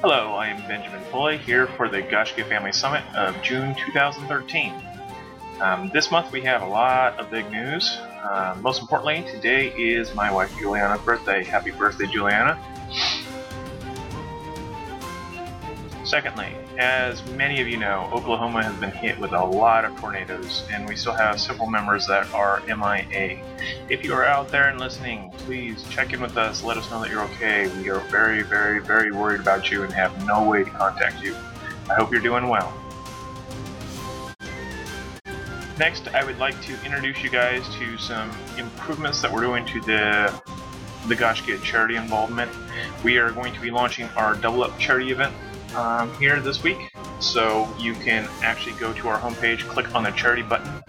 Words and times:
Hello, 0.00 0.34
I 0.34 0.46
am 0.46 0.60
Benjamin 0.68 1.02
Pulley 1.10 1.38
here 1.38 1.66
for 1.66 1.88
the 1.88 2.00
Gaiscioch 2.00 2.48
Family 2.48 2.70
Summit 2.70 3.02
of 3.16 3.42
June 3.42 3.74
2013. 3.74 4.72
Um, 5.60 5.90
this 5.92 6.12
month 6.12 6.30
we 6.30 6.40
have 6.42 6.62
a 6.62 6.66
lot 6.66 7.18
of 7.18 7.32
big 7.32 7.50
news. 7.50 7.98
Uh, 8.22 8.56
most 8.60 8.80
importantly, 8.80 9.28
today 9.28 9.70
is 9.76 10.14
my 10.14 10.32
wife 10.32 10.56
Juliana's 10.56 11.00
birthday. 11.00 11.42
Happy 11.42 11.72
birthday, 11.72 12.06
Juliana. 12.06 12.56
Secondly, 16.04 16.54
as 16.78 17.28
many 17.32 17.60
of 17.60 17.66
you 17.66 17.76
know, 17.76 18.08
Oklahoma 18.12 18.62
has 18.62 18.74
been 18.76 18.92
hit 18.92 19.18
with 19.18 19.32
a 19.32 19.44
lot 19.44 19.84
of 19.84 19.98
tornadoes, 19.98 20.62
and 20.70 20.88
we 20.88 20.94
still 20.94 21.12
have 21.12 21.40
several 21.40 21.68
members 21.68 22.06
that 22.06 22.32
are 22.32 22.62
MIA. 22.68 23.42
If 23.88 24.04
you 24.04 24.14
are 24.14 24.24
out 24.24 24.48
there 24.48 24.68
and 24.68 24.78
listening, 24.78 25.32
please 25.38 25.84
check 25.90 26.12
in 26.12 26.20
with 26.20 26.36
us. 26.36 26.62
Let 26.62 26.76
us 26.76 26.88
know 26.88 27.00
that 27.00 27.10
you're 27.10 27.24
okay. 27.24 27.66
We 27.82 27.90
are 27.90 27.98
very, 28.10 28.42
very, 28.42 28.78
very 28.78 29.10
worried 29.10 29.40
about 29.40 29.72
you 29.72 29.82
and 29.82 29.92
have 29.92 30.24
no 30.24 30.48
way 30.48 30.62
to 30.62 30.70
contact 30.70 31.20
you. 31.20 31.34
I 31.90 31.94
hope 31.94 32.12
you're 32.12 32.20
doing 32.20 32.46
well. 32.46 32.72
Next, 35.80 36.06
I 36.08 36.24
would 36.24 36.38
like 36.38 36.60
to 36.62 36.84
introduce 36.84 37.24
you 37.24 37.30
guys 37.30 37.68
to 37.74 37.98
some 37.98 38.30
improvements 38.56 39.20
that 39.22 39.32
we're 39.32 39.40
doing 39.40 39.66
to 39.66 39.80
the 39.80 40.42
the 41.08 41.16
Gaiscioch 41.16 41.62
charity 41.62 41.96
involvement. 41.96 42.50
We 43.02 43.16
are 43.16 43.30
going 43.30 43.54
to 43.54 43.60
be 43.60 43.70
launching 43.70 44.08
our 44.10 44.34
Double 44.34 44.62
Up 44.62 44.78
charity 44.78 45.10
event 45.10 45.34
um, 45.74 46.12
here 46.14 46.40
this 46.40 46.62
week. 46.62 46.90
So 47.20 47.68
you 47.78 47.94
can 47.94 48.28
actually 48.42 48.74
go 48.78 48.92
to 48.94 49.08
our 49.08 49.18
homepage, 49.18 49.60
click 49.68 49.94
on 49.94 50.04
the 50.04 50.10
charity 50.10 50.42
button, 50.42 50.82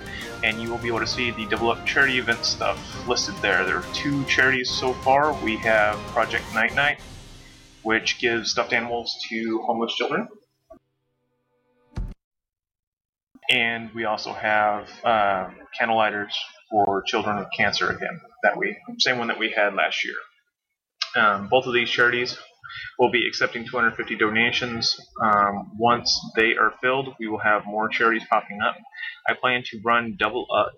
and 0.44 0.62
you 0.62 0.70
will 0.70 0.78
be 0.78 0.88
able 0.88 1.00
to 1.00 1.08
see 1.08 1.32
the 1.32 1.46
Double 1.48 1.72
Up 1.72 1.86
charity 1.86 2.20
event 2.20 2.46
stuff 2.46 3.08
listed 3.08 3.36
there. 3.42 3.66
There 3.66 3.78
are 3.78 3.86
two 3.94 4.24
charities 4.26 4.70
so 4.70 4.94
far. 4.94 5.34
We 5.44 5.58
have 5.58 5.98
Project 6.08 6.44
Night 6.54 6.76
Night, 6.76 7.00
which 7.84 8.20
gives 8.20 8.52
stuffed 8.52 8.74
animals 8.74 9.16
to 9.30 9.62
homeless 9.66 9.94
children. 9.96 10.28
And 13.50 13.92
we 13.96 14.06
also 14.06 14.32
have 14.32 14.88
uh, 15.04 15.50
candlelighters 15.80 16.34
for 16.70 17.02
children 17.02 17.38
with 17.38 17.48
cancer 17.56 17.90
again. 17.90 18.22
That 18.44 18.58
we 18.58 18.78
same 19.00 19.18
one 19.18 19.28
that 19.28 19.40
we 19.40 19.50
had 19.50 19.74
last 19.74 20.06
year. 20.06 20.14
Um, 21.16 21.48
both 21.48 21.66
of 21.66 21.74
these 21.74 21.90
charities 21.90 22.38
We'll 22.98 23.12
be 23.12 23.28
accepting 23.28 23.66
250 23.66 24.16
donations. 24.18 25.00
Um, 25.24 25.72
once 25.78 26.14
they 26.36 26.54
are 26.60 26.74
filled, 26.82 27.16
we 27.20 27.28
will 27.28 27.40
have 27.40 27.64
more 27.66 27.90
charities 27.90 28.24
popping 28.30 28.60
up. 28.62 28.76
I 29.28 29.34
plan 29.34 29.64
to 29.66 29.80
run 29.84 30.16
double 30.18 30.46
up 30.56 30.72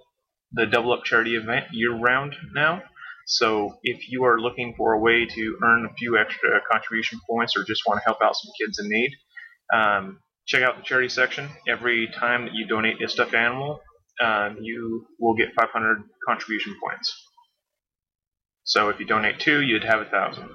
the 0.53 0.65
Double 0.65 0.91
Up 0.93 1.03
charity 1.03 1.35
event 1.35 1.67
year 1.71 1.93
round 1.97 2.35
now. 2.53 2.83
So 3.25 3.77
if 3.83 4.09
you 4.09 4.25
are 4.25 4.39
looking 4.39 4.73
for 4.77 4.93
a 4.93 4.99
way 4.99 5.25
to 5.25 5.57
earn 5.63 5.85
a 5.85 5.93
few 5.93 6.17
extra 6.17 6.59
contribution 6.69 7.19
points 7.29 7.55
or 7.55 7.63
just 7.63 7.83
want 7.87 7.99
to 7.99 8.03
help 8.03 8.17
out 8.21 8.35
some 8.35 8.51
kids 8.59 8.79
in 8.79 8.89
need, 8.89 9.11
um, 9.73 10.19
check 10.45 10.63
out 10.63 10.77
the 10.77 10.83
charity 10.83 11.07
section. 11.07 11.49
Every 11.67 12.07
time 12.07 12.45
that 12.45 12.53
you 12.53 12.67
donate 12.67 13.01
a 13.01 13.07
stuffed 13.07 13.33
animal, 13.33 13.79
um, 14.21 14.57
you 14.61 15.05
will 15.19 15.35
get 15.35 15.53
500 15.55 16.03
contribution 16.27 16.75
points. 16.83 17.13
So 18.63 18.89
if 18.89 18.99
you 18.99 19.05
donate 19.05 19.39
two, 19.39 19.61
you'd 19.61 19.83
have 19.83 20.01
a 20.01 20.05
thousand 20.05 20.49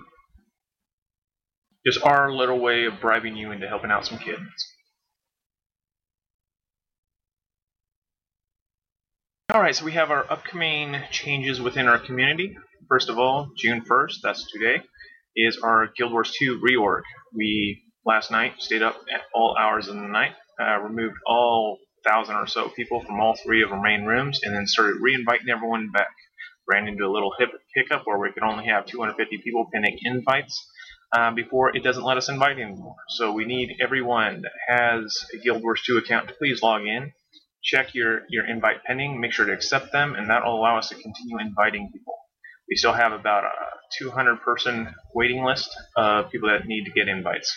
just 1.86 2.02
our 2.02 2.32
little 2.32 2.58
way 2.58 2.84
of 2.86 3.00
bribing 3.00 3.36
you 3.36 3.52
into 3.52 3.68
helping 3.68 3.92
out 3.92 4.04
some 4.04 4.18
kids. 4.18 4.40
Alright, 9.54 9.76
so 9.76 9.84
we 9.84 9.92
have 9.92 10.10
our 10.10 10.30
upcoming 10.30 10.96
changes 11.12 11.60
within 11.60 11.86
our 11.86 11.98
community. 11.98 12.56
First 12.88 13.08
of 13.08 13.18
all, 13.18 13.50
June 13.56 13.82
1st, 13.88 14.14
that's 14.22 14.44
today, 14.52 14.82
is 15.36 15.58
our 15.62 15.88
Guild 15.96 16.12
Wars 16.12 16.32
2 16.38 16.60
reorg. 16.60 17.02
We, 17.32 17.84
last 18.04 18.32
night, 18.32 18.54
stayed 18.58 18.82
up 18.82 18.96
at 19.14 19.22
all 19.32 19.56
hours 19.58 19.86
of 19.86 19.94
the 19.94 20.02
night, 20.02 20.32
uh, 20.60 20.80
removed 20.80 21.14
all 21.26 21.78
thousand 22.06 22.34
or 22.36 22.46
so 22.46 22.68
people 22.68 23.02
from 23.02 23.20
all 23.20 23.36
three 23.44 23.62
of 23.62 23.72
our 23.72 23.80
main 23.80 24.04
rooms, 24.04 24.40
and 24.42 24.54
then 24.54 24.66
started 24.66 25.00
re-inviting 25.00 25.48
everyone 25.48 25.90
back. 25.92 26.14
Ran 26.68 26.88
into 26.88 27.06
a 27.06 27.12
little 27.12 27.32
hiccup 27.74 28.02
where 28.04 28.18
we 28.18 28.32
could 28.32 28.42
only 28.42 28.66
have 28.66 28.86
250 28.86 29.38
people 29.44 29.68
pending 29.72 29.98
invites, 30.02 30.68
uh, 31.12 31.32
before 31.32 31.76
it 31.76 31.82
doesn't 31.84 32.04
let 32.04 32.16
us 32.16 32.28
invite 32.28 32.58
anymore. 32.58 32.96
So 33.10 33.32
we 33.32 33.44
need 33.44 33.76
everyone 33.82 34.42
that 34.42 34.52
has 34.68 35.26
a 35.34 35.38
Guild 35.38 35.62
Wars 35.62 35.82
2 35.86 35.98
account 35.98 36.28
to 36.28 36.34
please 36.34 36.62
log 36.62 36.82
in, 36.82 37.12
check 37.62 37.94
your, 37.94 38.22
your 38.30 38.46
invite 38.46 38.84
pending, 38.84 39.20
make 39.20 39.32
sure 39.32 39.46
to 39.46 39.52
accept 39.52 39.92
them, 39.92 40.14
and 40.14 40.30
that 40.30 40.44
will 40.44 40.58
allow 40.58 40.78
us 40.78 40.88
to 40.90 40.94
continue 40.94 41.38
inviting 41.40 41.90
people. 41.92 42.14
We 42.68 42.76
still 42.76 42.92
have 42.94 43.12
about 43.12 43.44
a 43.44 43.50
200 43.98 44.42
person 44.42 44.94
waiting 45.14 45.44
list 45.44 45.70
of 45.96 46.30
people 46.30 46.48
that 46.48 46.66
need 46.66 46.84
to 46.86 46.90
get 46.92 47.08
invites. 47.08 47.54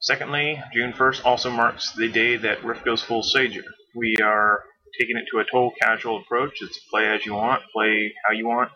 Secondly, 0.00 0.62
June 0.74 0.92
1st 0.92 1.24
also 1.24 1.50
marks 1.50 1.92
the 1.92 2.08
day 2.10 2.36
that 2.36 2.64
Rift 2.64 2.84
goes 2.84 3.02
full 3.02 3.22
Sager. 3.22 3.64
We 3.96 4.16
are 4.22 4.62
taking 4.98 5.16
it 5.16 5.24
to 5.32 5.40
a 5.40 5.44
total 5.44 5.72
casual 5.82 6.18
approach. 6.20 6.58
It's 6.62 6.78
play 6.90 7.06
as 7.08 7.26
you 7.26 7.34
want, 7.34 7.62
play 7.74 8.14
how 8.26 8.34
you 8.34 8.46
want. 8.46 8.70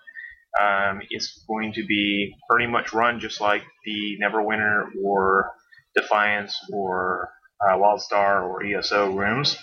Um, 0.60 1.00
it's 1.10 1.44
going 1.48 1.72
to 1.74 1.86
be 1.86 2.34
pretty 2.50 2.66
much 2.66 2.92
run 2.92 3.20
just 3.20 3.40
like 3.40 3.62
the 3.84 4.18
Neverwinter 4.22 4.84
or 5.02 5.50
Defiance 5.96 6.56
or 6.72 7.30
uh, 7.66 7.76
WildStar 7.76 8.42
or 8.42 8.64
ESO 8.64 9.12
rooms. 9.12 9.56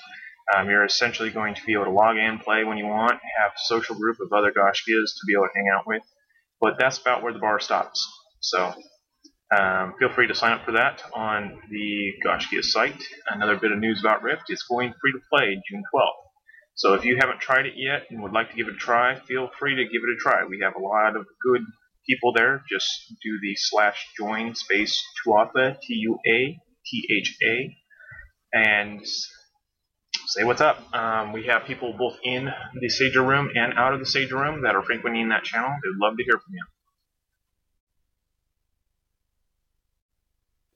Um, 0.56 0.68
you're 0.68 0.86
essentially 0.86 1.30
going 1.30 1.54
to 1.54 1.62
be 1.64 1.74
able 1.74 1.86
to 1.86 1.92
log 1.92 2.18
in, 2.18 2.40
play 2.40 2.64
when 2.64 2.78
you 2.78 2.88
want, 2.88 3.20
have 3.40 3.52
a 3.52 3.66
social 3.66 3.96
group 3.96 4.18
of 4.20 4.34
other 4.34 4.52
Gaisciochs 4.52 5.14
to 5.20 5.26
be 5.28 5.34
able 5.34 5.46
to 5.46 5.54
hang 5.56 5.68
out 5.76 5.86
with. 5.86 6.02
But 6.60 6.76
that's 6.80 6.98
about 6.98 7.22
where 7.22 7.34
the 7.34 7.40
bar 7.40 7.60
stops. 7.60 8.04
So 8.40 8.74
um, 9.56 9.94
feel 10.00 10.12
free 10.14 10.28
to 10.28 10.36
sign 10.36 10.54
up 10.54 10.66
for 10.66 10.72
that 10.72 11.04
on 11.14 11.60
the 11.70 12.14
Gaiscioch 12.26 12.64
site. 12.64 13.02
Another 13.30 13.58
bit 13.58 13.72
of 13.72 13.80
news 13.80 14.00
about 14.00 14.24
Rift, 14.24 14.44
it's 14.50 14.64
going 14.64 14.94
free 15.00 15.12
to 15.12 15.20
play 15.32 15.62
June 15.70 15.84
12th. 15.94 16.29
So 16.80 16.94
if 16.94 17.04
you 17.04 17.18
haven't 17.20 17.42
tried 17.42 17.66
it 17.66 17.74
yet 17.76 18.04
and 18.10 18.24
would 18.24 18.32
like 18.32 18.52
to 18.52 18.56
give 18.56 18.70
it 18.70 18.76
a 18.76 18.78
try, 18.78 19.20
feel 19.28 19.50
free 19.60 19.76
to 19.76 19.84
give 19.84 20.02
it 20.02 20.16
a 20.16 20.18
try. 20.18 20.46
We 20.50 20.62
have 20.64 20.76
a 20.78 20.80
lot 20.80 21.18
of 21.18 21.26
good 21.44 21.62
people 22.08 22.32
there. 22.32 22.64
Just 22.72 22.88
do 23.22 23.38
the 23.42 23.54
slash 23.58 24.08
join 24.18 24.56
space 24.56 25.04
Tuatha, 25.22 25.78
T-U-A-T-H-A, 25.82 26.58
and 28.54 29.06
say 30.28 30.46
what's 30.46 30.62
up. 30.62 30.78
Um, 30.96 31.34
we 31.34 31.48
have 31.48 31.66
people 31.66 31.94
both 31.98 32.16
in 32.24 32.48
the 32.80 32.88
Sager 32.88 33.24
room 33.24 33.50
and 33.56 33.74
out 33.78 33.94
of 33.94 34.00
the 34.00 34.06
Sager 34.06 34.38
room 34.38 34.62
that 34.62 34.74
are 34.74 34.82
frequenting 34.82 35.28
that 35.30 35.44
channel. 35.44 35.72
They'd 35.84 36.00
love 36.02 36.16
to 36.16 36.24
hear 36.24 36.40
from 36.40 36.54
you. 36.54 36.64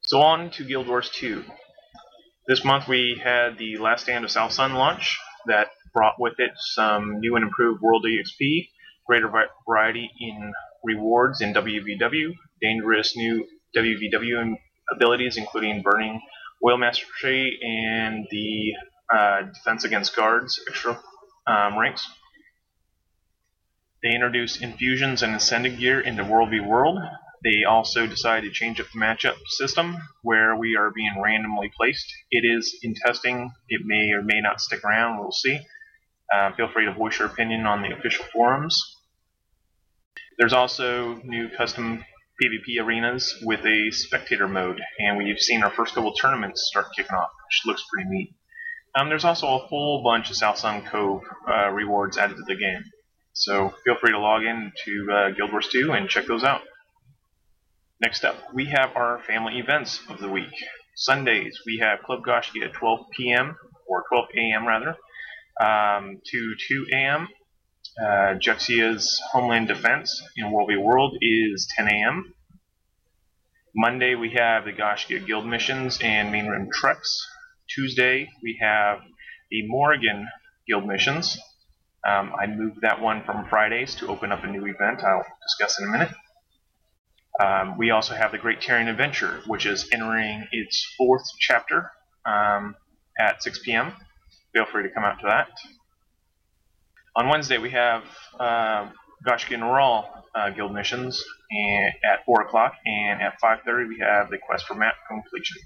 So 0.02 0.22
on 0.22 0.52
to 0.52 0.66
Guild 0.66 0.90
Wars 0.90 1.10
2. 1.12 1.46
This 2.50 2.66
month 2.66 2.90
we 2.90 3.22
had 3.24 3.58
the 3.58 3.78
Last 3.78 4.04
Stand 4.04 4.26
of 4.26 4.32
Southsun 4.32 4.74
launch 4.74 5.18
that 5.48 5.70
brought 5.94 6.20
with 6.20 6.34
it 6.40 6.52
some 6.56 7.20
new 7.20 7.36
and 7.36 7.44
improved 7.44 7.82
World 7.82 8.06
EXP, 8.06 8.70
greater 9.06 9.32
variety 9.68 10.10
in 10.20 10.54
rewards 10.84 11.42
in 11.42 11.54
WVW, 11.54 12.34
dangerous 12.62 13.16
new 13.16 13.48
WVW 13.76 14.56
abilities 14.92 15.38
including 15.38 15.82
Burning 15.82 16.22
Oil 16.66 16.78
Mastery 16.78 17.60
and 17.62 18.26
the 18.32 18.74
uh, 19.14 19.42
Defense 19.54 19.84
Against 19.84 20.16
Guards 20.16 20.60
extra 20.68 21.00
um, 21.46 21.78
ranks. 21.78 22.08
They 24.02 24.14
introduced 24.14 24.62
infusions 24.62 25.24
and 25.24 25.36
ascended 25.36 25.80
gear 25.80 26.00
into 26.00 26.24
World 26.24 26.50
v 26.50 26.60
World. 26.60 27.00
They 27.44 27.64
also 27.68 28.08
decided 28.08 28.48
to 28.48 28.54
change 28.54 28.80
up 28.80 28.88
the 28.94 29.00
matchup 29.00 29.36
system 29.48 29.98
where 30.22 30.56
we 30.56 30.78
are 30.78 30.92
being 30.92 31.22
randomly 31.22 31.72
placed. 31.76 32.06
It 32.32 32.46
is 32.46 32.80
in 32.82 32.96
testing. 32.96 33.52
It 33.68 33.82
may 33.84 34.12
or 34.12 34.22
may 34.22 34.40
not 34.40 34.62
stick 34.62 34.84
around. 34.84 35.20
We'll 35.20 35.32
see. 35.32 35.60
Uh, 36.34 36.52
feel 36.56 36.70
free 36.70 36.86
to 36.86 36.94
voice 36.94 37.20
your 37.20 37.28
opinion 37.28 37.66
on 37.66 37.82
the 37.82 37.94
official 37.96 38.26
forums. 38.34 38.98
There's 40.38 40.54
also 40.54 41.22
new 41.24 41.50
custom 41.50 42.04
PvP 42.42 42.82
arenas 42.82 43.40
with 43.44 43.64
a 43.66 43.92
spectator 43.92 44.48
mode, 44.48 44.82
and 45.00 45.18
we've 45.18 45.40
seen 45.40 45.64
our 45.64 45.70
first 45.70 45.94
couple 45.94 46.14
tournaments 46.14 46.68
start 46.68 46.88
kicking 46.96 47.16
off, 47.16 47.30
which 47.48 47.62
looks 47.66 47.86
pretty 47.94 48.10
neat. 48.10 48.36
Um, 48.96 49.10
there's 49.10 49.26
also 49.26 49.48
a 49.48 49.60
whole 49.60 50.04
bunch 50.04 50.30
of 50.32 50.36
Southsun 50.36 50.86
Cove 50.88 51.22
uh, 51.48 51.70
rewards 51.70 52.18
added 52.18 52.38
to 52.38 52.44
the 52.44 52.56
game, 52.56 52.84
so 53.34 53.74
feel 53.84 53.96
free 54.00 54.12
to 54.12 54.20
log 54.20 54.44
in 54.44 54.72
to 54.86 55.08
uh, 55.12 55.30
Guild 55.32 55.52
Wars 55.52 55.68
2 55.72 55.92
and 55.92 56.10
check 56.10 56.26
those 56.26 56.44
out. 56.44 56.62
Next 58.02 58.26
up, 58.26 58.36
we 58.54 58.66
have 58.66 58.96
our 58.96 59.20
family 59.20 59.60
events 59.60 60.02
of 60.10 60.20
the 60.20 60.30
week. 60.30 60.54
Sundays, 60.96 61.60
we 61.66 61.78
have 61.78 62.04
Club 62.04 62.24
Gaiscioch 62.24 62.66
at 62.66 62.74
12 62.74 63.00
p.m., 63.16 63.56
or 63.88 64.04
12 64.10 64.26
a.m. 64.36 64.68
rather, 64.68 64.98
um, 65.60 66.22
to 66.26 66.56
2 66.68 66.88
a.m. 66.94 67.28
Uh, 68.00 68.36
Juxia's 68.40 69.22
Homeland 69.32 69.68
Defense 69.68 70.22
in 70.36 70.52
World 70.52 70.70
v 70.70 70.78
World 70.78 71.18
is 71.22 71.68
10 71.78 71.88
a.m. 71.88 72.34
Monday 73.76 74.16
we 74.16 74.32
have 74.32 74.66
the 74.66 74.72
Gaiscioch 74.72 75.26
Guild 75.26 75.46
missions 75.46 76.00
and 76.02 76.32
main 76.32 76.48
room 76.48 76.70
treks. 76.72 77.28
Tuesday 77.70 78.30
we 78.42 78.58
have 78.62 79.00
the 79.50 79.68
Morrigan 79.68 80.28
Guild 80.68 80.88
missions. 80.88 81.38
Um, 82.08 82.34
I 82.40 82.48
moved 82.48 82.82
that 82.82 83.02
one 83.02 83.24
from 83.24 83.48
Fridays 83.48 83.96
to 83.96 84.08
open 84.08 84.32
up 84.32 84.44
a 84.44 84.48
new 84.48 84.66
event 84.66 85.04
I'll 85.04 85.26
discuss 85.48 85.80
in 85.80 85.88
a 85.88 85.92
minute. 85.92 86.12
Um, 87.40 87.78
we 87.78 87.92
also 87.92 88.14
have 88.14 88.32
the 88.32 88.38
Great 88.38 88.62
Tyrian 88.62 88.88
Adventure, 88.88 89.42
which 89.48 89.66
is 89.66 89.90
entering 89.92 90.48
its 90.52 90.86
fourth 90.98 91.24
chapter 91.40 91.92
um, 92.26 92.76
at 93.20 93.42
6 93.42 93.60
p.m. 93.64 93.94
Feel 94.54 94.66
free 94.66 94.84
to 94.84 94.90
come 94.90 95.04
out 95.04 95.20
to 95.22 95.28
that. 95.28 95.50
On 97.16 97.28
Wednesday, 97.28 97.58
we 97.58 97.72
have 97.72 98.04
uh, 98.40 98.90
Gashki 99.28 99.54
and 99.54 99.64
Ural 99.64 100.10
uh, 100.36 100.50
guild 100.50 100.74
missions 100.74 101.24
and, 101.52 101.94
at 102.04 102.26
4 102.26 102.42
o'clock, 102.44 102.74
and 102.86 103.22
at 103.22 103.40
5.30 103.44 103.88
we 103.88 104.00
have 104.00 104.30
the 104.30 104.38
quest 104.38 104.66
for 104.66 104.76
map 104.76 104.96
completion. 105.08 105.58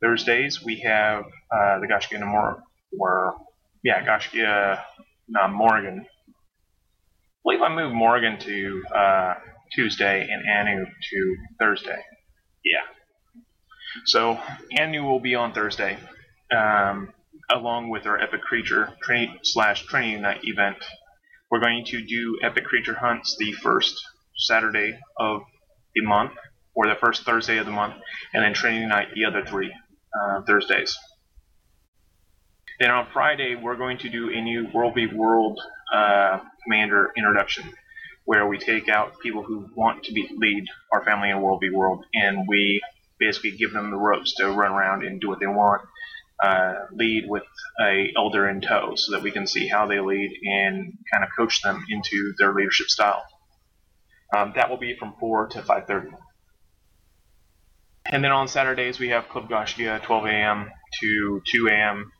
Thursdays, 0.00 0.62
we 0.64 0.80
have 0.80 1.24
uh, 1.24 1.78
the 1.78 2.06
and 2.12 2.26
Mor- 2.26 2.62
or, 2.98 3.36
yeah, 3.84 4.04
Gashkia 4.04 4.80
uh, 5.40 5.48
Morgan. 5.48 6.04
I 6.04 7.40
believe 7.44 7.62
I 7.62 7.74
moved 7.74 7.94
Morgan 7.94 8.38
to 8.40 8.82
uh, 8.94 9.34
Tuesday 9.74 10.28
and 10.28 10.42
Anu 10.48 10.84
to 10.84 11.36
Thursday. 11.58 12.02
Yeah. 12.64 12.80
So 14.06 14.40
Anu 14.78 15.04
will 15.04 15.20
be 15.20 15.34
on 15.34 15.52
Thursday, 15.52 15.98
um, 16.56 17.12
along 17.50 17.90
with 17.90 18.06
our 18.06 18.20
Epic 18.20 18.42
Creature 18.42 18.94
Trinity 19.02 19.38
slash 19.42 19.86
Trinity 19.86 20.20
Night 20.20 20.40
event. 20.44 20.76
We're 21.50 21.60
going 21.60 21.84
to 21.86 22.02
do 22.04 22.38
Epic 22.42 22.64
Creature 22.64 22.94
hunts 22.94 23.36
the 23.38 23.52
first 23.52 24.02
Saturday 24.36 24.98
of 25.18 25.42
the 25.94 26.02
month, 26.02 26.32
or 26.74 26.86
the 26.86 26.94
first 26.94 27.24
Thursday 27.24 27.58
of 27.58 27.66
the 27.66 27.72
month, 27.72 27.94
and 28.32 28.42
then 28.42 28.54
training 28.54 28.88
Night 28.88 29.08
the 29.14 29.24
other 29.24 29.44
three 29.44 29.72
uh, 30.18 30.42
Thursdays. 30.42 30.96
Then 32.80 32.90
on 32.90 33.06
Friday, 33.12 33.54
we're 33.54 33.76
going 33.76 33.98
to 33.98 34.08
do 34.08 34.30
a 34.30 34.40
new 34.40 34.68
World 34.72 34.94
v 34.94 35.06
World 35.06 35.60
uh, 35.94 36.40
Commander 36.64 37.12
introduction 37.16 37.72
where 38.24 38.46
we 38.46 38.58
take 38.58 38.88
out 38.88 39.18
people 39.20 39.42
who 39.42 39.68
want 39.74 40.04
to 40.04 40.12
be 40.12 40.28
lead 40.36 40.64
our 40.92 41.04
family 41.04 41.30
in 41.30 41.40
World 41.40 41.60
v 41.60 41.70
World, 41.70 42.04
and 42.14 42.46
we 42.48 42.80
basically 43.18 43.52
give 43.52 43.72
them 43.72 43.90
the 43.90 43.96
ropes 43.96 44.34
to 44.36 44.46
run 44.50 44.72
around 44.72 45.04
and 45.04 45.20
do 45.20 45.28
what 45.28 45.40
they 45.40 45.46
want. 45.46 45.82
Uh, 46.42 46.74
lead 46.92 47.24
with 47.28 47.44
a 47.80 48.12
elder 48.16 48.48
in 48.48 48.60
tow, 48.60 48.94
so 48.96 49.12
that 49.12 49.22
we 49.22 49.30
can 49.30 49.46
see 49.46 49.68
how 49.68 49.86
they 49.86 50.00
lead 50.00 50.30
and 50.44 50.92
kind 51.12 51.24
of 51.24 51.30
coach 51.38 51.62
them 51.62 51.84
into 51.90 52.34
their 52.38 52.54
leadership 52.54 52.88
style. 52.88 53.24
Um, 54.36 54.52
that 54.56 54.70
will 54.70 54.78
be 54.78 54.96
from 54.98 55.14
4 55.20 55.48
to 55.48 55.62
5:30. 55.62 56.12
And 58.06 58.24
then 58.24 58.32
on 58.32 58.48
Saturdays 58.48 58.98
we 59.00 59.10
have 59.10 59.28
Club 59.28 59.48
Gaiscioch 59.48 60.02
12 60.02 60.26
a.m. 60.26 60.70
to 61.02 61.42
2 61.52 61.68
a.m. 61.68 62.12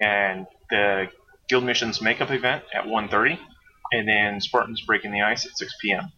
and 0.00 0.46
the 0.70 1.06
Guild 1.48 1.64
Missions 1.64 2.02
Makeup 2.02 2.30
event 2.30 2.64
at 2.74 2.84
1:30 2.86 3.38
and 3.92 4.08
then 4.08 4.40
Spartans 4.40 4.82
breaking 4.82 5.12
the 5.12 5.22
ice 5.22 5.46
at 5.46 5.56
6 5.56 5.74
p.m. 5.82 6.12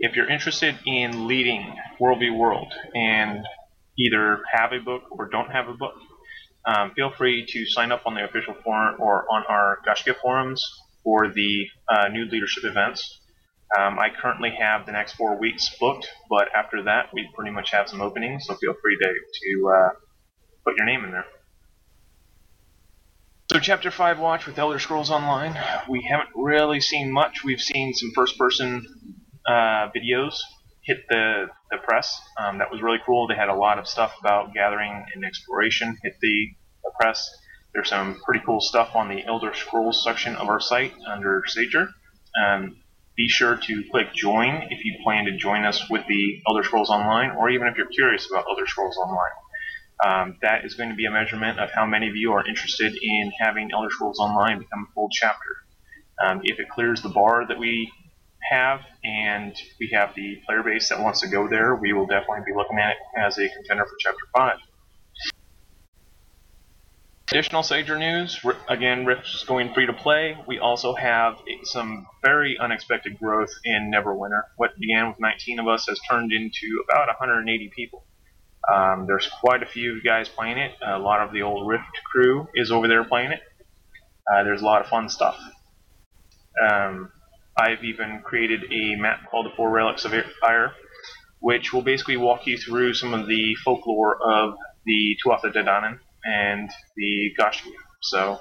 If 0.00 0.14
you're 0.14 0.30
interested 0.30 0.78
in 0.86 1.26
leading 1.26 1.74
World 1.98 2.20
v 2.20 2.30
World 2.30 2.72
and 2.94 3.44
either 3.98 4.42
have 4.52 4.72
a 4.72 4.78
book 4.78 5.02
or 5.10 5.28
don't 5.28 5.50
have 5.50 5.68
a 5.68 5.74
book, 5.74 5.94
um, 6.64 6.92
feel 6.94 7.10
free 7.10 7.46
to 7.46 7.66
sign 7.66 7.90
up 7.90 8.02
on 8.06 8.14
the 8.14 8.24
official 8.24 8.54
forum 8.62 8.96
or 9.00 9.24
on 9.32 9.44
our 9.48 9.78
Gaiscioch 9.86 10.20
forums 10.20 10.64
for 11.02 11.28
the 11.28 11.66
uh, 11.88 12.08
new 12.08 12.26
leadership 12.26 12.64
events. 12.64 13.20
Um, 13.76 13.98
I 13.98 14.08
currently 14.10 14.50
have 14.58 14.86
the 14.86 14.92
next 14.92 15.14
four 15.14 15.38
weeks 15.38 15.74
booked, 15.80 16.08
but 16.30 16.48
after 16.54 16.84
that, 16.84 17.08
we 17.12 17.28
pretty 17.34 17.50
much 17.50 17.70
have 17.72 17.88
some 17.88 18.00
openings, 18.00 18.46
so 18.46 18.54
feel 18.54 18.74
free 18.80 18.96
to, 18.96 19.08
to 19.08 19.68
uh, 19.68 19.88
put 20.64 20.76
your 20.76 20.86
name 20.86 21.04
in 21.04 21.10
there. 21.10 21.26
So 23.50 23.58
Chapter 23.58 23.90
5 23.90 24.18
watch 24.18 24.46
with 24.46 24.58
Elder 24.58 24.78
Scrolls 24.78 25.10
Online. 25.10 25.58
We 25.88 26.06
haven't 26.10 26.28
really 26.34 26.80
seen 26.80 27.10
much. 27.10 27.42
We've 27.44 27.60
seen 27.60 27.94
some 27.94 28.12
first-person 28.14 28.86
uh, 29.48 29.90
videos 29.96 30.34
hit 30.84 30.98
the, 31.08 31.46
the 31.70 31.78
press. 31.78 32.20
Um, 32.38 32.58
that 32.58 32.70
was 32.70 32.82
really 32.82 32.98
cool. 33.04 33.26
They 33.26 33.34
had 33.34 33.48
a 33.48 33.54
lot 33.54 33.78
of 33.78 33.88
stuff 33.88 34.14
about 34.20 34.54
gathering 34.54 35.04
and 35.14 35.24
exploration 35.24 35.96
hit 36.02 36.14
the, 36.20 36.48
the 36.84 36.90
press. 37.00 37.28
There's 37.74 37.90
some 37.90 38.18
pretty 38.24 38.42
cool 38.44 38.60
stuff 38.60 38.94
on 38.94 39.08
the 39.08 39.24
Elder 39.24 39.52
Scrolls 39.54 40.02
section 40.02 40.36
of 40.36 40.48
our 40.48 40.60
site 40.60 40.92
under 41.06 41.42
Sager. 41.46 41.88
Um, 42.42 42.76
be 43.16 43.28
sure 43.28 43.56
to 43.56 43.84
click 43.90 44.14
join 44.14 44.68
if 44.70 44.84
you 44.84 44.96
plan 45.02 45.24
to 45.24 45.36
join 45.36 45.64
us 45.64 45.90
with 45.90 46.06
the 46.06 46.40
Elder 46.48 46.62
Scrolls 46.62 46.88
Online, 46.88 47.32
or 47.36 47.50
even 47.50 47.66
if 47.66 47.76
you're 47.76 47.88
curious 47.88 48.30
about 48.30 48.44
Elder 48.48 48.66
Scrolls 48.66 48.96
Online. 48.96 49.32
Um, 50.06 50.36
that 50.42 50.64
is 50.64 50.74
going 50.74 50.90
to 50.90 50.94
be 50.94 51.06
a 51.06 51.10
measurement 51.10 51.58
of 51.58 51.70
how 51.74 51.84
many 51.84 52.08
of 52.08 52.14
you 52.14 52.32
are 52.32 52.46
interested 52.46 52.96
in 53.02 53.32
having 53.40 53.70
Elder 53.72 53.90
Scrolls 53.90 54.20
Online 54.20 54.60
become 54.60 54.86
a 54.88 54.92
full 54.94 55.08
chapter. 55.10 55.56
Um, 56.24 56.40
if 56.44 56.60
it 56.60 56.68
clears 56.68 57.02
the 57.02 57.08
bar 57.08 57.46
that 57.48 57.58
we 57.58 57.90
have 58.50 58.80
and 59.04 59.54
we 59.80 59.90
have 59.92 60.14
the 60.14 60.36
player 60.46 60.62
base 60.62 60.88
that 60.88 61.00
wants 61.00 61.20
to 61.20 61.28
go 61.28 61.48
there, 61.48 61.74
we 61.76 61.92
will 61.92 62.06
definitely 62.06 62.44
be 62.46 62.54
looking 62.56 62.78
at 62.78 62.90
it 62.92 62.96
as 63.16 63.38
a 63.38 63.48
contender 63.48 63.84
for 63.84 63.96
Chapter 64.00 64.24
5. 64.36 64.58
Additional 67.30 67.62
Sager 67.62 67.98
news, 67.98 68.40
again, 68.70 69.04
Rift's 69.04 69.44
going 69.44 69.74
free 69.74 69.84
to 69.84 69.92
play. 69.92 70.38
We 70.46 70.58
also 70.58 70.94
have 70.94 71.36
some 71.64 72.06
very 72.24 72.56
unexpected 72.58 73.18
growth 73.18 73.50
in 73.66 73.92
Neverwinter. 73.94 74.44
What 74.56 74.70
began 74.78 75.08
with 75.08 75.20
19 75.20 75.58
of 75.58 75.68
us 75.68 75.86
has 75.88 76.00
turned 76.10 76.32
into 76.32 76.84
about 76.88 77.08
180 77.08 77.70
people. 77.76 78.06
Um, 78.72 79.06
there's 79.06 79.28
quite 79.28 79.62
a 79.62 79.66
few 79.66 80.02
guys 80.02 80.30
playing 80.30 80.56
it. 80.56 80.72
A 80.82 80.98
lot 80.98 81.20
of 81.20 81.34
the 81.34 81.42
old 81.42 81.68
Rift 81.68 81.84
crew 82.10 82.48
is 82.54 82.70
over 82.70 82.88
there 82.88 83.04
playing 83.04 83.32
it. 83.32 83.40
Uh, 84.32 84.42
there's 84.44 84.62
a 84.62 84.64
lot 84.64 84.80
of 84.80 84.88
fun 84.88 85.10
stuff. 85.10 85.38
Um, 86.70 87.10
I've 87.58 87.82
even 87.82 88.20
created 88.22 88.72
a 88.72 88.94
map 88.94 89.28
called 89.28 89.46
the 89.46 89.50
Four 89.56 89.70
Relics 89.70 90.04
of 90.04 90.12
Fire, 90.40 90.72
which 91.40 91.72
will 91.72 91.82
basically 91.82 92.16
walk 92.16 92.46
you 92.46 92.56
through 92.56 92.94
some 92.94 93.12
of 93.12 93.26
the 93.26 93.56
folklore 93.64 94.16
of 94.22 94.54
the 94.86 95.16
Tuatha 95.24 95.52
De 95.52 95.64
Danann 95.64 95.98
and 96.24 96.70
the 96.96 97.34
Gaiscioch. 97.36 97.72
So 98.00 98.38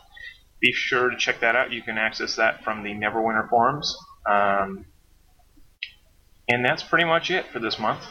be 0.61 0.71
sure 0.71 1.09
to 1.09 1.17
check 1.17 1.39
that 1.39 1.55
out. 1.55 1.71
You 1.71 1.81
can 1.81 1.97
access 1.97 2.35
that 2.35 2.63
from 2.63 2.83
the 2.83 2.91
Neverwinter 2.91 3.49
forums. 3.49 3.97
Um, 4.29 4.85
and 6.47 6.63
that's 6.63 6.83
pretty 6.83 7.05
much 7.05 7.31
it 7.31 7.47
for 7.51 7.57
this 7.57 7.79
month. 7.79 8.03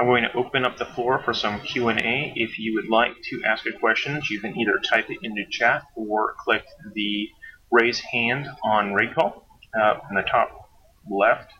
I'm 0.00 0.06
going 0.06 0.24
to 0.24 0.32
open 0.36 0.64
up 0.64 0.76
the 0.76 0.86
floor 0.86 1.22
for 1.24 1.32
some 1.32 1.60
Q&A. 1.60 2.32
If 2.34 2.58
you 2.58 2.74
would 2.74 2.88
like 2.88 3.12
to 3.30 3.42
ask 3.44 3.64
a 3.66 3.78
question, 3.78 4.20
you 4.28 4.40
can 4.40 4.58
either 4.58 4.80
type 4.88 5.08
it 5.08 5.18
into 5.22 5.44
chat 5.48 5.84
or 5.94 6.34
click 6.44 6.64
the 6.94 7.28
raise 7.70 8.00
hand 8.00 8.48
on 8.64 8.92
RaidCall 8.92 9.42
uh, 9.74 9.94
in 10.08 10.16
the 10.16 10.22
top 10.22 10.70
left. 11.10 11.52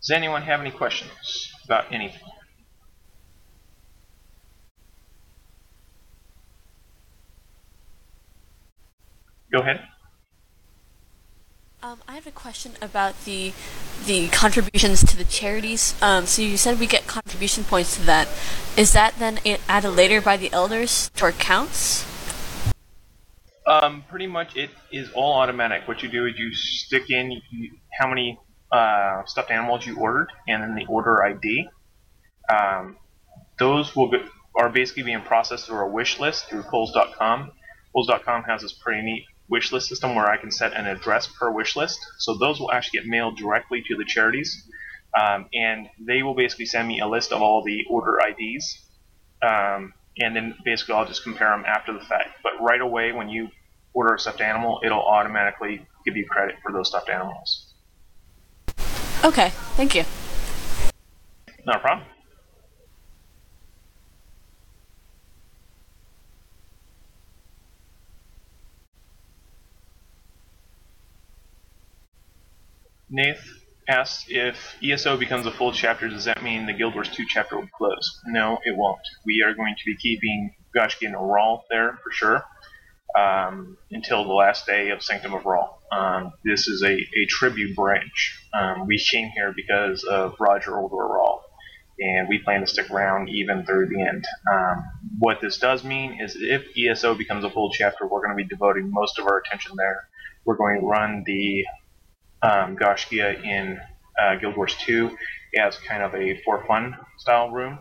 Does 0.00 0.10
anyone 0.10 0.42
have 0.42 0.60
any 0.60 0.70
questions 0.70 1.50
about 1.64 1.90
anything? 1.90 2.20
Go 9.50 9.60
ahead. 9.60 9.80
Um, 11.82 12.00
I 12.08 12.14
have 12.14 12.26
a 12.26 12.30
question 12.30 12.72
about 12.82 13.14
the 13.24 13.52
the 14.06 14.28
contributions 14.28 15.04
to 15.04 15.16
the 15.16 15.24
charities. 15.24 15.94
Um, 16.02 16.26
so 16.26 16.42
you 16.42 16.56
said 16.56 16.78
we 16.78 16.86
get 16.86 17.06
contribution 17.06 17.64
points 17.64 17.96
to 17.96 18.02
that. 18.02 18.28
Is 18.76 18.92
that 18.92 19.18
then 19.18 19.38
added 19.68 19.90
later 19.90 20.20
by 20.20 20.36
the 20.36 20.52
elders 20.52 21.10
to 21.16 21.24
our 21.26 21.32
counts? 21.32 22.04
Um, 23.66 24.04
pretty 24.10 24.26
much 24.26 24.56
it 24.56 24.70
is 24.92 25.10
all 25.12 25.34
automatic. 25.34 25.88
What 25.88 26.02
you 26.02 26.08
do 26.08 26.26
is 26.26 26.38
you 26.38 26.52
stick 26.52 27.10
in 27.10 27.40
how 27.98 28.08
many 28.08 28.38
uh, 28.70 29.24
stuffed 29.24 29.50
animals 29.50 29.86
you 29.86 29.96
ordered 29.96 30.28
and 30.46 30.62
then 30.62 30.74
the 30.74 30.84
order 30.86 31.24
ID. 31.24 31.68
Um, 32.52 32.96
those 33.58 33.96
will 33.96 34.10
be, 34.10 34.18
are 34.56 34.68
basically 34.68 35.04
being 35.04 35.22
processed 35.22 35.66
through 35.66 35.78
a 35.78 35.88
wish 35.88 36.20
list 36.20 36.48
through 36.48 36.64
Kohl's.com. 36.64 37.52
Kohl's.com 37.94 38.42
has 38.42 38.62
this 38.62 38.72
pretty 38.72 39.02
neat 39.02 39.24
wish 39.48 39.72
list 39.72 39.88
system 39.88 40.14
where 40.14 40.26
I 40.26 40.36
can 40.36 40.50
set 40.50 40.72
an 40.72 40.86
address 40.86 41.26
per 41.26 41.50
wish 41.50 41.76
list. 41.76 41.98
So 42.18 42.34
those 42.34 42.60
will 42.60 42.72
actually 42.72 43.00
get 43.00 43.06
mailed 43.06 43.36
directly 43.36 43.82
to 43.88 43.96
the 43.96 44.04
charities. 44.04 44.66
Um, 45.18 45.46
and 45.52 45.88
they 46.00 46.22
will 46.22 46.34
basically 46.34 46.66
send 46.66 46.88
me 46.88 47.00
a 47.00 47.06
list 47.06 47.32
of 47.32 47.40
all 47.40 47.62
the 47.62 47.84
order 47.88 48.18
IDs. 48.18 48.78
Um, 49.42 49.92
and 50.18 50.34
then 50.34 50.56
basically 50.64 50.94
I'll 50.94 51.06
just 51.06 51.22
compare 51.22 51.50
them 51.50 51.64
after 51.66 51.92
the 51.92 52.00
fact. 52.00 52.38
But 52.42 52.52
right 52.60 52.80
away, 52.80 53.12
when 53.12 53.28
you 53.28 53.48
order 53.92 54.14
a 54.14 54.18
stuffed 54.18 54.40
animal, 54.40 54.80
it'll 54.84 55.02
automatically 55.02 55.86
give 56.04 56.16
you 56.16 56.26
credit 56.28 56.56
for 56.62 56.72
those 56.72 56.88
stuffed 56.88 57.08
animals. 57.08 57.74
Okay, 59.24 59.50
thank 59.76 59.94
you. 59.94 60.04
Not 61.64 61.76
a 61.76 61.80
problem. 61.80 62.06
Nath 73.14 73.48
asks 73.88 74.24
if 74.28 74.76
ESO 74.82 75.16
becomes 75.16 75.46
a 75.46 75.52
full 75.52 75.70
chapter, 75.70 76.08
does 76.08 76.24
that 76.24 76.42
mean 76.42 76.66
the 76.66 76.72
Guild 76.72 76.94
Wars 76.94 77.08
2 77.10 77.24
chapter 77.28 77.56
will 77.56 77.68
close? 77.68 78.20
No, 78.26 78.58
it 78.64 78.76
won't. 78.76 79.06
We 79.24 79.44
are 79.46 79.54
going 79.54 79.76
to 79.76 79.84
be 79.86 79.96
keeping 79.96 80.52
Gashki 80.76 81.06
and 81.06 81.14
Oral 81.14 81.64
there 81.70 81.98
for 82.02 82.10
sure 82.10 82.44
um, 83.16 83.78
until 83.92 84.24
the 84.24 84.32
last 84.32 84.66
day 84.66 84.90
of 84.90 85.00
Sanctum 85.00 85.32
of 85.32 85.46
Rall. 85.46 85.80
Um, 85.92 86.32
this 86.44 86.66
is 86.66 86.82
a, 86.82 86.92
a 86.92 87.26
tribute 87.28 87.76
branch. 87.76 88.36
Um, 88.52 88.88
we 88.88 88.98
came 88.98 89.28
here 89.28 89.54
because 89.54 90.02
of 90.02 90.34
Roger 90.40 90.72
Oldor 90.72 91.08
Raw, 91.08 91.38
and 92.00 92.28
we 92.28 92.38
plan 92.38 92.62
to 92.62 92.66
stick 92.66 92.90
around 92.90 93.28
even 93.28 93.64
through 93.64 93.90
the 93.90 94.02
end. 94.02 94.24
Um, 94.52 94.84
what 95.20 95.40
this 95.40 95.58
does 95.58 95.84
mean 95.84 96.20
is 96.20 96.36
if 96.36 96.64
ESO 96.76 97.14
becomes 97.14 97.44
a 97.44 97.50
full 97.50 97.70
chapter, 97.70 98.08
we're 98.08 98.26
going 98.26 98.36
to 98.36 98.42
be 98.42 98.48
devoting 98.48 98.90
most 98.90 99.20
of 99.20 99.26
our 99.26 99.38
attention 99.38 99.76
there. 99.76 100.08
We're 100.44 100.56
going 100.56 100.80
to 100.80 100.86
run 100.86 101.22
the 101.24 101.64
um, 102.44 102.76
Gaiscioch 102.76 103.44
in 103.44 103.80
uh, 104.22 104.36
Guild 104.36 104.56
Wars 104.56 104.76
2 104.86 105.16
as 105.58 105.78
kind 105.88 106.04
of 106.04 106.14
a 106.14 106.40
for 106.44 106.64
fun 106.66 106.96
style 107.18 107.50
room. 107.50 107.80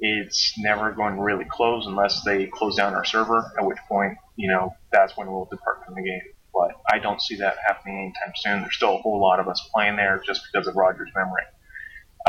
It's 0.00 0.54
never 0.58 0.92
going 0.92 1.16
to 1.16 1.22
really 1.22 1.46
close 1.50 1.86
unless 1.86 2.22
they 2.24 2.46
close 2.46 2.76
down 2.76 2.94
our 2.94 3.04
server, 3.04 3.52
at 3.58 3.66
which 3.66 3.78
point, 3.88 4.18
you 4.36 4.48
know, 4.50 4.72
that's 4.92 5.16
when 5.16 5.30
we'll 5.32 5.46
depart 5.50 5.84
from 5.86 5.96
the 5.96 6.02
game. 6.02 6.22
But 6.54 6.72
I 6.92 7.00
don't 7.00 7.22
see 7.22 7.36
that 7.36 7.56
happening 7.66 7.98
anytime 7.98 8.34
soon. 8.36 8.62
There's 8.62 8.76
still 8.76 8.96
a 8.96 9.02
whole 9.02 9.20
lot 9.20 9.40
of 9.40 9.48
us 9.48 9.60
playing 9.74 9.96
there 9.96 10.22
just 10.26 10.42
because 10.52 10.68
of 10.68 10.76
Roger's 10.76 11.10
memory. 11.16 11.44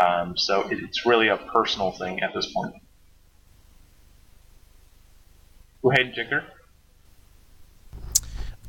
Um, 0.01 0.38
so 0.38 0.67
it's 0.71 1.05
really 1.05 1.29
a 1.29 1.38
personal 1.38 1.91
thing 1.93 2.21
at 2.21 2.33
this 2.36 2.51
point. 2.53 2.75
Go 5.83 5.91
ahead, 5.91 6.13
Jicker. 6.15 6.43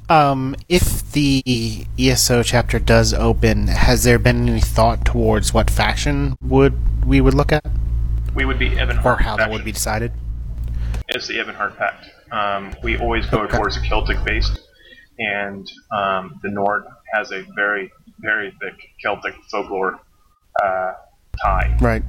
Um, 0.09 0.57
if 0.69 1.11
the 1.13 1.87
ESO 1.99 2.43
chapter 2.43 2.79
does 2.79 3.13
open, 3.13 3.67
has 3.67 4.05
there 4.05 4.19
been 4.19 4.49
any 4.49 4.61
thought 4.61 5.05
towards 5.05 5.53
what 5.53 5.71
faction 5.71 6.37
would 6.41 7.07
we 7.07 7.21
would 7.21 7.35
look 7.35 7.53
at, 7.53 7.65
We 8.35 8.45
would 8.45 8.59
be 8.59 8.79
Evan 8.79 8.99
or 9.05 9.17
how 9.17 9.37
that 9.37 9.51
would 9.51 9.65
be 9.65 9.73
decided? 9.73 10.13
It's 11.09 11.27
the 11.27 11.39
Ebonheart 11.39 11.77
Pact. 11.77 12.07
Um, 12.33 12.75
we 12.83 12.99
always 12.99 13.27
go 13.27 13.41
Okay. 13.43 13.57
towards 13.57 13.77
a 13.77 13.81
Celtic 13.81 14.23
based, 14.25 14.61
and 15.19 15.71
um, 15.91 16.39
the 16.43 16.51
Nord 16.51 16.85
has 17.15 17.31
a 17.33 17.45
very, 17.55 17.91
very 18.21 18.51
thick 18.63 18.75
Celtic 19.03 19.35
folklore 19.51 19.99
uh, 20.63 20.93
tie. 21.43 21.77
Right. 21.81 22.03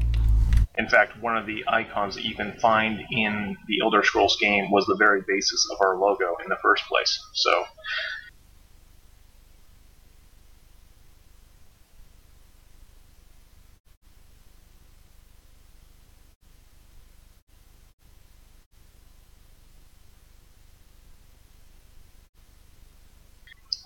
In 0.80 0.88
fact, 0.88 1.22
one 1.22 1.38
of 1.38 1.46
the 1.46 1.64
icons 1.68 2.16
that 2.16 2.24
you 2.24 2.36
can 2.36 2.58
find 2.60 3.02
in 3.12 3.58
the 3.68 3.82
Elder 3.84 4.02
Scrolls 4.02 4.38
game 4.42 4.72
was 4.72 4.86
the 4.86 4.96
very 4.98 5.22
basis 5.28 5.68
of 5.74 5.78
our 5.86 5.98
logo 5.98 6.38
in 6.44 6.50
the 6.50 6.58
first 6.64 6.86
place. 6.88 7.20
So, 7.36 7.66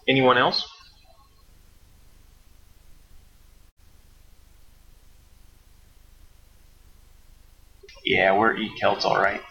anyone 0.07 0.37
else? 0.37 0.63
Yeah, 8.55 8.59
we're 8.59 8.63
E 8.65 8.77
Celts, 8.79 9.05
all 9.05 9.17
right. 9.17 9.41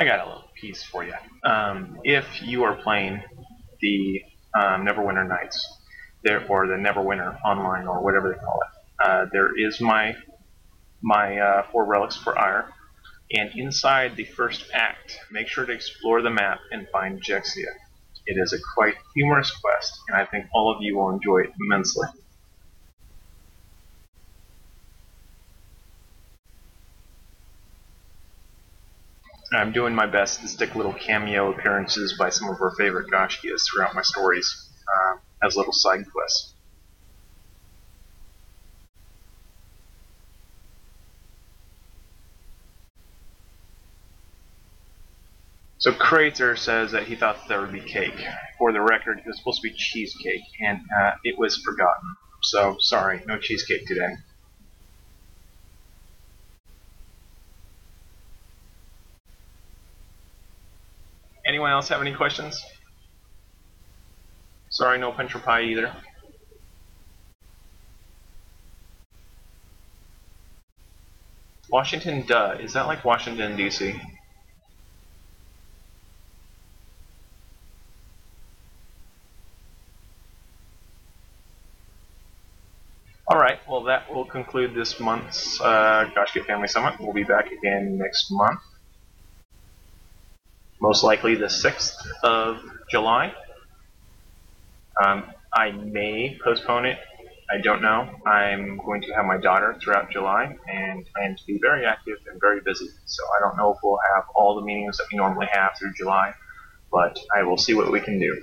I 0.00 0.04
got 0.04 0.20
a 0.20 0.26
little 0.26 0.48
piece 0.58 0.82
for 0.82 1.04
you. 1.04 1.12
Um, 1.44 1.98
if 2.04 2.24
you 2.42 2.62
are 2.62 2.74
playing 2.74 3.22
the 3.82 4.22
um, 4.58 4.86
Neverwinter 4.86 5.28
Nights, 5.28 5.62
there 6.24 6.42
or 6.48 6.66
the 6.66 6.72
Neverwinter 6.72 7.38
Online 7.44 7.86
or 7.86 8.02
whatever 8.02 8.30
they 8.30 8.38
call 8.38 8.60
it, 8.62 9.04
uh, 9.06 9.26
there 9.30 9.50
is 9.58 9.78
my 9.78 10.16
my 11.02 11.36
uh, 11.36 11.66
four 11.70 11.84
relics 11.84 12.16
for 12.16 12.38
Ire, 12.38 12.72
and 13.32 13.50
inside 13.54 14.16
the 14.16 14.24
first 14.24 14.64
act, 14.72 15.18
make 15.30 15.48
sure 15.48 15.66
to 15.66 15.72
explore 15.72 16.22
the 16.22 16.30
map 16.30 16.60
and 16.72 16.86
find 16.90 17.22
Jexia. 17.22 17.68
It 18.24 18.38
is 18.38 18.54
a 18.54 18.58
quite 18.74 18.94
humorous 19.14 19.50
quest, 19.50 19.92
and 20.08 20.16
I 20.16 20.24
think 20.24 20.46
all 20.54 20.74
of 20.74 20.78
you 20.80 20.96
will 20.96 21.10
enjoy 21.10 21.40
it 21.40 21.50
immensely. 21.60 22.08
I'm 29.52 29.72
doing 29.72 29.94
my 29.94 30.06
best 30.06 30.40
to 30.40 30.48
stick 30.48 30.76
little 30.76 30.92
cameo 30.92 31.52
appearances 31.52 32.14
by 32.18 32.30
some 32.30 32.48
of 32.48 32.60
our 32.60 32.72
favorite 32.78 33.10
Gaisciochs 33.10 33.62
throughout 33.72 33.94
my 33.94 34.02
stories 34.02 34.48
uh, 34.86 35.16
as 35.46 35.56
little 35.56 35.72
side 35.72 36.04
quests. 36.12 36.54
So 45.78 45.92
Crater 45.94 46.56
says 46.56 46.92
that 46.92 47.04
he 47.04 47.16
thought 47.16 47.48
there 47.48 47.60
would 47.60 47.72
be 47.72 47.80
cake. 47.80 48.14
For 48.58 48.70
the 48.70 48.82
record, 48.82 49.18
it 49.18 49.24
was 49.26 49.38
supposed 49.38 49.62
to 49.62 49.68
be 49.68 49.74
cheesecake, 49.74 50.44
and 50.60 50.78
uh, 51.02 51.12
it 51.24 51.38
was 51.38 51.56
forgotten. 51.64 52.16
So 52.42 52.76
sorry, 52.80 53.22
no 53.26 53.38
cheesecake 53.38 53.86
today. 53.86 54.14
Anyone 61.50 61.72
else 61.72 61.88
have 61.88 62.00
any 62.00 62.14
questions? 62.14 62.64
Sorry, 64.68 65.00
no 65.00 65.10
pinch 65.10 65.34
or 65.34 65.40
pie 65.40 65.62
either. 65.62 65.92
Washington, 71.68 72.24
duh. 72.24 72.54
Is 72.60 72.74
that 72.74 72.86
like 72.86 73.04
Washington, 73.04 73.56
D.C.? 73.56 74.00
Alright, 83.28 83.58
well, 83.68 83.82
that 83.82 84.08
will 84.14 84.24
conclude 84.24 84.72
this 84.72 85.00
month's 85.00 85.60
uh, 85.60 86.08
Gaiscioch 86.14 86.46
Family 86.46 86.68
Summit. 86.68 87.00
We'll 87.00 87.12
be 87.12 87.24
back 87.24 87.50
again 87.50 87.98
next 87.98 88.30
month 88.30 88.60
most 90.80 91.04
likely 91.04 91.34
the 91.36 91.46
6th 91.46 91.92
of 92.24 92.58
July. 92.90 93.32
Um, 95.02 95.24
I 95.54 95.72
may 95.72 96.38
postpone 96.44 96.86
it. 96.86 96.98
I 97.52 97.60
don't 97.62 97.82
know. 97.82 98.08
I'm 98.26 98.78
going 98.84 99.02
to 99.02 99.12
have 99.14 99.26
my 99.26 99.38
daughter 99.38 99.76
throughout 99.82 100.10
July 100.10 100.44
and 100.44 101.06
plan 101.16 101.36
to 101.36 101.42
be 101.46 101.58
very 101.62 101.84
active 101.86 102.16
and 102.30 102.40
very 102.40 102.60
busy. 102.64 102.86
So 103.06 103.22
I 103.38 103.40
don't 103.48 103.56
know 103.56 103.72
if 103.72 103.78
we'll 103.82 103.98
have 104.14 104.24
all 104.36 104.56
the 104.56 104.62
meetings 104.66 104.98
that 104.98 105.06
we 105.12 105.18
normally 105.18 105.48
have 105.52 105.72
through 105.78 105.92
July, 105.96 106.32
but 106.92 107.18
I 107.36 107.44
will 107.44 107.58
see 107.58 107.74
what 107.74 107.90
we 107.92 108.00
can 108.00 108.20
do. 108.20 108.40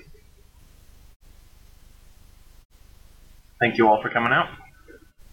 Thank 3.62 3.78
you 3.78 3.88
all 3.88 4.02
for 4.02 4.10
coming 4.10 4.34
out. 4.34 4.50